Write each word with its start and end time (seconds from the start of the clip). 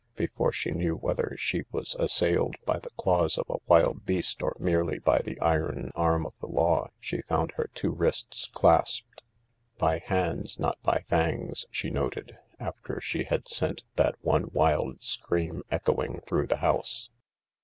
Before 0.15 0.51
she 0.51 0.71
knew 0.71 0.95
whether 0.95 1.35
she 1.37 1.61
was 1.71 1.95
assailed 1.99 2.55
by 2.65 2.79
the 2.79 2.89
claws 2.97 3.37
of 3.37 3.45
a 3.47 3.59
wild 3.67 4.03
beast, 4.03 4.41
or 4.41 4.55
merely 4.59 4.97
by 4.97 5.19
the 5.21 5.39
iron 5.39 5.91
arm 5.93 6.25
of 6.25 6.35
the 6.39 6.47
law, 6.47 6.87
she 6.99 7.21
found 7.21 7.51
her 7.51 7.69
two 7.75 7.91
wrists 7.91 8.47
clasped. 8.51 9.21
By 9.77 9.99
hands, 9.99 10.57
not 10.57 10.81
by 10.81 11.03
fangs, 11.07 11.67
she 11.69 11.91
noted, 11.91 12.35
after 12.59 12.99
she 12.99 13.25
had 13.25 13.47
sent 13.47 13.83
that 13.95 14.15
one 14.25 14.49
wild 14.53 15.03
scream 15.03 15.61
echoing 15.69 16.21
through 16.21 16.47
the 16.47 16.57
house. 16.57 17.11